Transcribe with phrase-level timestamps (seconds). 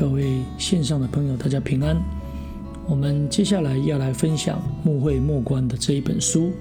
[0.00, 1.94] 各位线上的朋友，大家平安。
[2.88, 6.46] 我们接下来要来分享《牧会莫观》的这一本书。《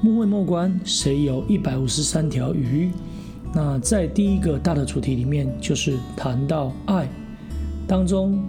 [0.00, 2.88] 牧会莫观》谁有一百五十三条鱼？
[3.52, 7.08] 那在第一个大的主题里面，就是谈到爱
[7.88, 8.40] 当中，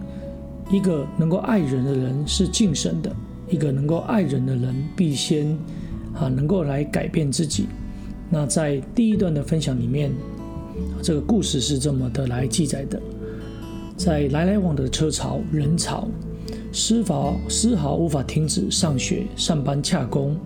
[0.70, 3.12] 一个能够爱人的人是敬神的，
[3.50, 5.48] 一个能够爱人的人必先
[6.14, 7.66] 啊能够来改变自己。
[8.30, 10.12] 那在第一段的分享里面，
[11.02, 13.02] 这个故事是这么的来记载的。
[13.96, 16.08] 在来来往的车潮、人潮，
[16.72, 20.36] 丝毫丝毫无法停止上学、上班、洽工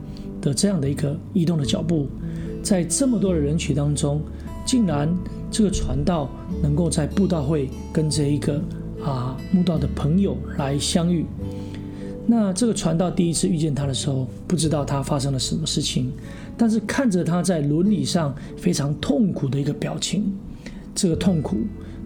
[0.41, 2.07] 的这样的一个移动的脚步，
[2.63, 4.21] 在这么多的人群当中，
[4.65, 5.09] 竟然
[5.51, 6.29] 这个传道
[6.63, 8.61] 能够在布道会跟这一个
[9.03, 11.25] 啊慕道的朋友来相遇。
[12.27, 16.13] 那这个传道第一次遇见他的时候，不知道他发生了什么事情，
[16.57, 20.35] 但是看着他在伦理上非常痛苦的一个表情，
[20.95, 21.59] 这个痛苦。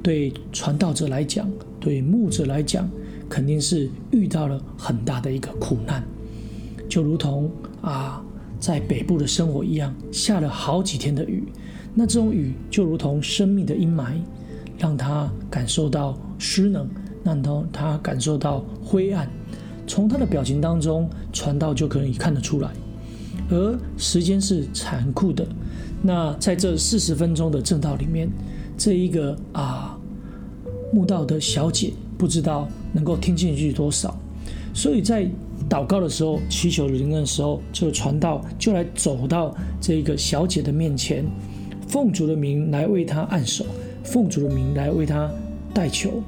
[0.03, 2.89] 对传道者来讲，对牧者来讲，
[3.29, 6.03] 肯定是遇到了很大的一个苦难，
[6.89, 7.51] 就如同
[7.83, 8.25] 啊，
[8.59, 11.45] 在北部的生活一样，下了好几天的雨，
[11.95, 14.12] 那这种雨就如同生命的阴霾，
[14.79, 16.89] 让他感受到湿冷，
[17.23, 19.29] 让他他感受到灰暗。
[19.87, 22.70] 从他的表情当中，传道就可以看得出来。
[23.51, 25.47] 而时间是残酷的，
[26.01, 28.31] 那在这四十分钟的正道里面。
[28.81, 29.95] 这一个啊，
[30.91, 34.19] 墓道的小姐不知道能够听进去多少，
[34.73, 35.28] 所以在
[35.69, 41.27] 祷告的时候，祈求灵恩的时候，这个传道就来走到这个小姐的面前，
[41.89, 43.67] 奉主的名来为她按手，
[44.03, 45.31] 奉主的名来为她
[45.75, 46.23] 代求。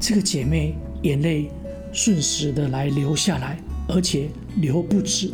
[0.00, 1.50] 这个姐妹眼泪
[1.92, 5.30] 瞬时的来流下来，而且流不止。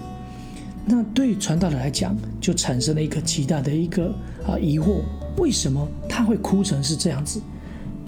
[0.89, 4.07] 那对传道的来讲，就产生了一个极大的一个
[4.47, 5.01] 啊疑惑。
[5.37, 7.41] 为什么他会哭成是这样子？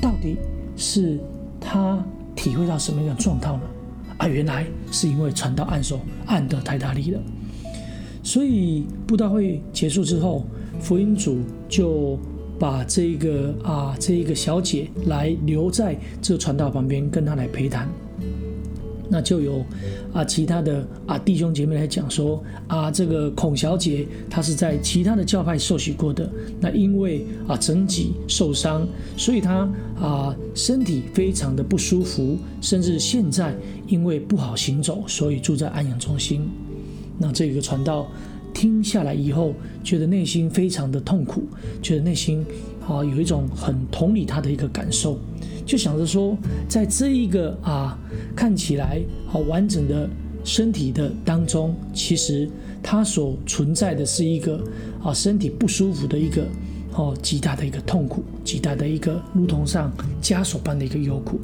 [0.00, 0.36] 到底
[0.76, 1.20] 是
[1.60, 2.02] 他
[2.34, 3.60] 体会到什么样的状态呢？
[4.16, 7.20] 啊，原来是因为传道按手按得太大力了。
[8.22, 10.44] 所以布道会结束之后，
[10.80, 11.38] 福音组
[11.68, 12.18] 就
[12.58, 17.88] 把这个啊这一个小姐来留在这传道旁边，跟他来陪谈。
[19.10, 19.64] 那就有
[20.12, 29.68] 啊，其他的啊弟兄姐妹来讲说啊，这个孔小姐她是在其他的教派受洗过的，那因为啊整体受伤，所以她
[30.00, 33.52] 啊身体非常的不舒服，甚至现在
[33.88, 36.48] 因为不好行走，所以住在安养中心。
[37.18, 38.08] 那这个传道
[38.54, 41.42] 听下来以后，觉得内心非常的痛苦，
[41.82, 42.44] 觉得内心
[42.88, 45.18] 啊有一种很同理他的一个感受。
[45.70, 46.36] 就想着说，
[46.68, 47.96] 在这一个啊
[48.34, 50.10] 看起来好完整的
[50.42, 52.50] 身体的当中，其实
[52.82, 54.60] 它所存在的是一个
[55.00, 56.44] 啊身体不舒服的一个
[56.96, 61.38] 哦极大的一个痛苦，极大的一个如同上枷锁般的一个忧苦。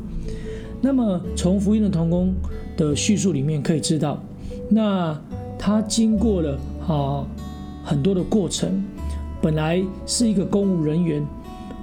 [0.80, 2.34] 那么从福音的童工
[2.76, 4.20] 的叙述里面可以知道，
[4.68, 5.16] 那
[5.56, 7.24] 他经过了啊
[7.84, 8.82] 很多的过程，
[9.40, 11.24] 本来是一个公务人员，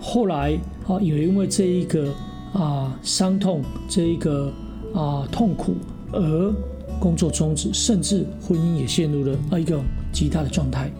[0.01, 2.13] 后来啊也因为这一个。
[2.53, 4.53] 啊，伤痛这一个
[4.94, 5.75] 啊痛苦，
[6.12, 6.53] 而
[7.00, 9.81] 工作终止，甚至婚姻也陷入了啊一个
[10.12, 10.91] 极大的状态。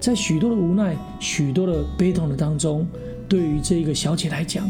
[0.00, 2.86] 在许多的无奈、许多的悲痛的当中，
[3.28, 4.66] 对于这一个小姐来讲，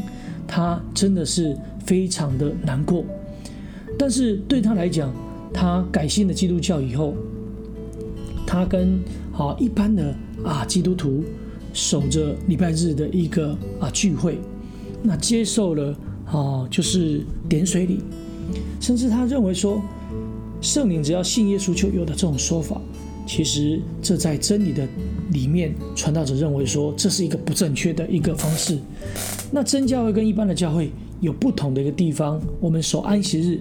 [0.47, 1.57] 她真的是
[1.87, 3.05] 非常的难过。
[3.97, 5.13] 但是对她来讲，
[5.55, 7.15] 她改信了基督教以后，
[8.45, 8.99] 她跟
[9.33, 10.13] 啊一般的
[10.45, 11.23] 啊基督徒
[11.73, 14.41] 守着礼拜日的一个啊聚会，
[15.01, 15.95] 那接受了。
[16.31, 18.01] 哦，就是点水礼，
[18.81, 19.81] 甚至他认为说，
[20.61, 22.79] 圣灵只要信耶稣就有的这种说法，
[23.27, 24.87] 其实这在真理的
[25.33, 28.79] 里面，传道者认为说这是一个不正确的一个方式。
[29.51, 30.91] 那真教会跟一般的教会
[31.23, 33.61] 有不同的一个地方，我们守安息日，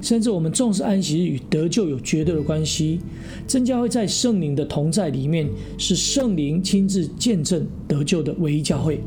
[0.00, 3.00] 甚至我们重视安息日与得救有绝对的关系。
[3.46, 9.02] 真教会在圣灵的同在里面，是圣灵亲自见证得救的唯一教会，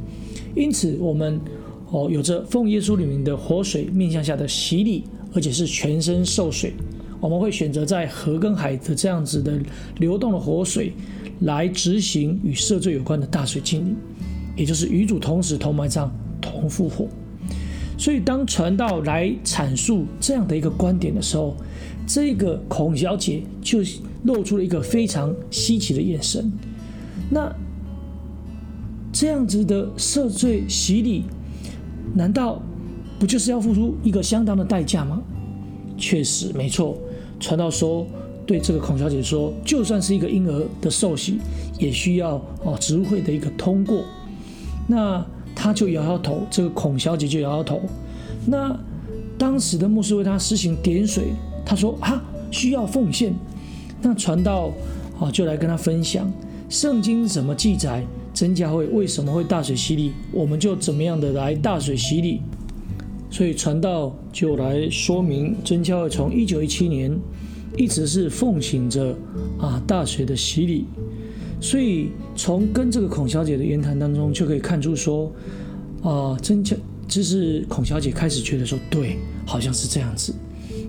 [0.55, 1.41] 因此我们。
[1.91, 5.03] 哦，有着奉耶稣里面的活水面向下的洗礼，
[5.33, 6.73] 而且是全身受水。
[7.19, 9.59] 我们会选择在河跟海的这样子的
[9.97, 10.93] 流动的活水，
[11.41, 13.95] 来执行与赦罪有关的大水敬礼，
[14.55, 16.09] 也就是与主同死、同埋葬、
[16.39, 17.07] 同复活。
[17.97, 21.57] 所以，当传道来阐述这样的一个观点的时候，
[22.07, 23.79] 这个孔小姐就
[24.23, 26.49] 露出了一个非常稀奇的眼神。
[27.29, 27.53] 那
[29.11, 31.23] 这样子的赦罪洗礼。
[32.13, 32.61] 难道
[33.19, 35.21] 不就是要付出一个相当的代价吗？
[35.97, 36.97] 确实没错。
[37.39, 38.05] 传道说，
[38.45, 41.39] 对这个孔小姐说，就算是一个婴儿的受洗，
[41.77, 44.03] 也需要哦植物会的一个通过。
[44.87, 45.25] 那
[45.55, 47.81] 他就摇摇头，这个孔小姐就摇摇头。
[48.45, 48.77] 那
[49.37, 51.33] 当时的牧师为他施行点水，
[51.65, 52.21] 他说啊
[52.51, 53.33] 需要奉献。
[54.01, 54.71] 那传道
[55.19, 56.31] 啊就来跟他分享
[56.69, 58.03] 圣经怎么记载，
[58.39, 62.39] 真教会为什么会大水洗礼，我们就怎么样的来大水洗礼。
[63.29, 67.13] 所以传道就来说明，真教会从一九一七年
[67.75, 69.13] 一直是奉行着
[69.59, 70.85] 啊大水的洗礼。
[71.59, 75.29] 所以从跟这个孔小姐的言谈当中就可以看出说，
[76.01, 76.77] 啊真教
[77.09, 80.33] 就是孔小姐开始觉得说，对，好像是这样子。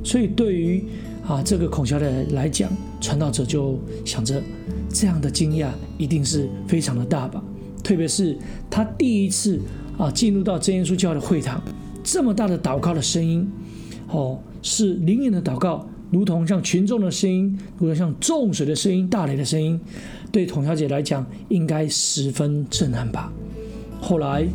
[0.05, 0.85] 所以对于
[1.27, 2.71] 啊这个孔小姐来讲，
[3.01, 4.43] 传道者就想着
[4.89, 7.43] 这样的惊讶一定是非常的大吧，
[7.83, 8.37] 特别是
[8.69, 9.61] 他第一次
[9.97, 11.63] 啊进入到真耶稣教的会堂。
[12.03, 13.47] 这么大的祷告的声音，
[14.09, 19.79] 哦，是灵验的祷告，如同像群众的声音，如同像众水的声音、大雷的声音，
[20.33, 23.31] 对孔小姐来讲，应该十分震撼吧。
[24.01, 24.49] 后来，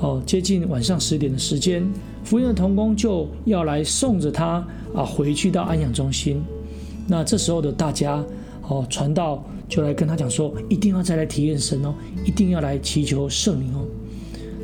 [0.00, 1.82] 哦，接近晚上十点的时间，
[2.24, 6.42] 福音的同工就要来送着他啊回去到安养中心。
[7.06, 8.24] 那这时候的大家，
[8.62, 11.94] 哦，传道就来跟他讲说，一定要再来体验神哦，
[12.24, 13.84] 一定要来祈求圣灵哦。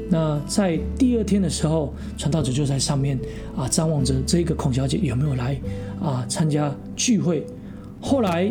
[0.09, 3.19] 那在第二天的时候，传道者就在上面
[3.55, 5.61] 啊张望着这个孔小姐有没有来
[6.03, 7.47] 啊参加聚会。
[8.01, 8.51] 后来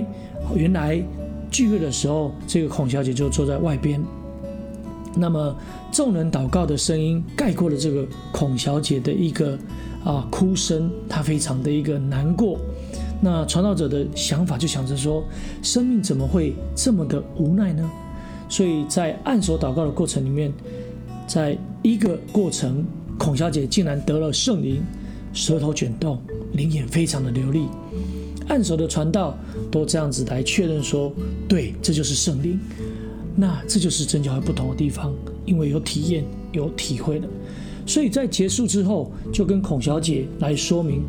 [0.56, 1.02] 原来
[1.50, 4.00] 聚会的时候，这个孔小姐就坐在外边。
[5.16, 5.56] 那么
[5.92, 9.58] 众人祷告的声音盖过了这个孔小姐的一个
[10.04, 12.60] 啊哭声，她非常的一个难过。
[13.22, 15.24] 那传道者的想法就想着说，
[15.62, 17.90] 生命怎么会这么的无奈呢？
[18.48, 20.52] 所以在按手祷告的过程里面。
[21.28, 22.84] 在一个过程，
[23.20, 24.82] 孔小姐竟然得了圣灵，
[25.32, 26.20] 舌头卷动，
[26.54, 27.68] 灵眼非常的流利。
[28.48, 29.38] 按手的传道
[29.70, 31.14] 都这样子来确认说，
[31.48, 32.60] 对，这就是圣灵。
[33.40, 35.14] 那这就是真教会不同的地方，
[35.46, 37.28] 因为有体验、有体会的。
[37.86, 41.02] 所以在结束之后，就跟孔小姐来说明，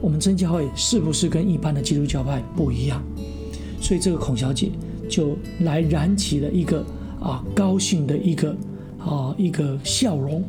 [0.00, 3.02] 我们真教会是不是跟一般的基督教派不一样？
[3.80, 4.70] 所以这个孔小姐
[5.08, 6.86] 就来燃起了一个
[7.20, 8.56] 啊高兴的一个。
[9.04, 10.44] 啊，一个笑容，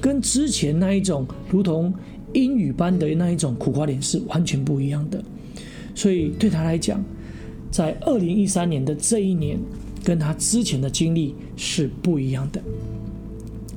[0.00, 1.94] 跟之前那一种如同
[2.32, 5.22] 阴雨般的那一种苦瓜脸是完全不一样的。
[5.94, 7.00] 所以对她来讲，
[7.70, 9.56] 在二零一三年的这一年，
[10.04, 12.60] 跟他之前的经历是不一样的。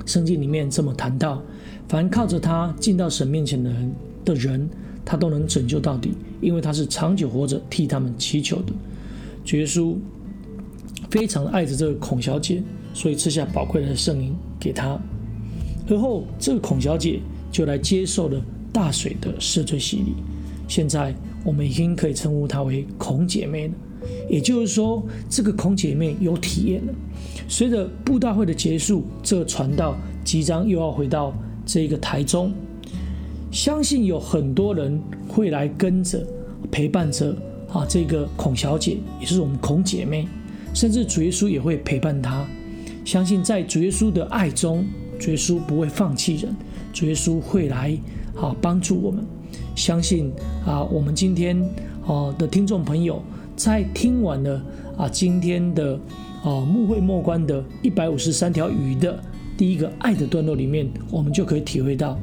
[0.04, 1.42] 圣经里面这么谈到，
[1.88, 3.94] 凡靠着他进到神面前的人
[4.24, 4.68] 的人，
[5.04, 8.72] 他都能拯救到底，因为他是长久活着替他们祈求的。
[9.44, 9.94] 主耶稣
[11.10, 12.62] 非常爱着这个孔小姐。
[12.94, 14.98] 所以赐下宝贵的圣灵给他，
[15.86, 17.20] 而后这个孔小姐
[17.52, 18.42] 就来接受了
[18.72, 20.14] 大水的赦罪洗礼。
[20.66, 21.14] 现在
[21.44, 23.74] 我们已经可以称呼她为孔姐妹了，
[24.28, 26.92] 也就是说，这个孔姐妹有体验了。
[27.48, 31.32] 随着布道会的结束，这个传道即将又要回到
[31.64, 32.52] 这个台中，
[33.50, 36.26] 相信有很多人会来跟着
[36.70, 37.34] 陪伴着
[37.72, 40.26] 啊这个孔小姐，也是我们孔姐妹，
[40.74, 42.44] 甚至主耶稣也会陪伴她。
[43.04, 44.84] 相信在主耶稣的爱中，
[45.18, 46.54] 主耶稣不会放弃人，
[46.92, 47.96] 主耶稣会来
[48.34, 49.24] 啊帮助我们。
[49.76, 50.32] 相信
[50.66, 51.56] 啊，我们今天
[52.04, 53.22] 啊的听众朋友，
[53.56, 54.62] 在听完了
[54.96, 55.98] 啊今天的
[56.44, 59.18] 啊牧会末观的一百五十三条语的
[59.56, 62.18] 第一个爱的段落里面，我们就可以体会到，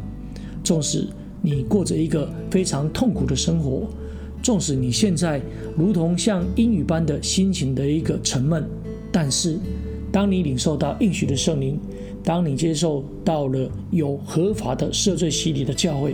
[0.64, 1.08] 纵使
[1.42, 3.88] 你过着一个非常痛苦的生活，
[4.42, 5.42] 纵使你现在
[5.76, 8.64] 如同像阴雨般的心情的一个沉闷，
[9.12, 9.58] 但是。
[10.12, 11.76] 当你领受到应许的圣灵，
[12.24, 16.14] 当你接受到了有合法的赦罪洗礼的教会，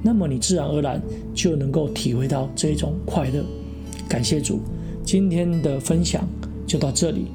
[0.00, 1.02] 那么你自然而然
[1.34, 3.44] 就能够体会到这种快乐。
[4.12, 4.60] 感谢主，
[5.02, 6.22] 今天的分享
[6.66, 7.28] 就到这里。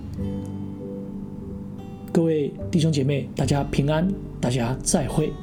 [2.14, 4.08] 各位弟兄姐妹，大家平安，
[4.40, 5.34] 大家再会。